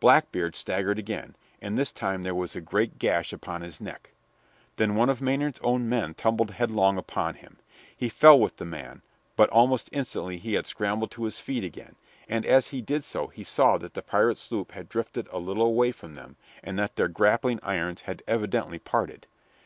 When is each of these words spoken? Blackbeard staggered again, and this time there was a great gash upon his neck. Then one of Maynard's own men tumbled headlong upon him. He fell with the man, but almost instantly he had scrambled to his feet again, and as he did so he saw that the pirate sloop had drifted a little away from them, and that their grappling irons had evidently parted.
Blackbeard 0.00 0.54
staggered 0.54 0.98
again, 0.98 1.34
and 1.58 1.78
this 1.78 1.92
time 1.92 2.22
there 2.22 2.34
was 2.34 2.54
a 2.54 2.60
great 2.60 2.98
gash 2.98 3.32
upon 3.32 3.62
his 3.62 3.80
neck. 3.80 4.12
Then 4.76 4.96
one 4.96 5.08
of 5.08 5.22
Maynard's 5.22 5.58
own 5.60 5.88
men 5.88 6.12
tumbled 6.12 6.50
headlong 6.50 6.98
upon 6.98 7.36
him. 7.36 7.56
He 7.96 8.10
fell 8.10 8.38
with 8.38 8.58
the 8.58 8.66
man, 8.66 9.00
but 9.34 9.48
almost 9.48 9.88
instantly 9.90 10.36
he 10.36 10.52
had 10.52 10.66
scrambled 10.66 11.10
to 11.12 11.24
his 11.24 11.40
feet 11.40 11.64
again, 11.64 11.96
and 12.28 12.44
as 12.44 12.68
he 12.68 12.82
did 12.82 13.02
so 13.02 13.28
he 13.28 13.44
saw 13.44 13.78
that 13.78 13.94
the 13.94 14.02
pirate 14.02 14.36
sloop 14.36 14.72
had 14.72 14.90
drifted 14.90 15.26
a 15.28 15.38
little 15.38 15.64
away 15.64 15.90
from 15.90 16.12
them, 16.12 16.36
and 16.62 16.78
that 16.78 16.96
their 16.96 17.08
grappling 17.08 17.58
irons 17.62 18.02
had 18.02 18.22
evidently 18.28 18.78
parted. 18.78 19.26